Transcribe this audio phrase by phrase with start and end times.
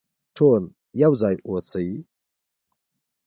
[0.37, 0.61] ټول
[1.03, 1.89] يو ځای اوسئ.